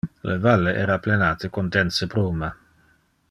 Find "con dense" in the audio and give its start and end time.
1.59-2.09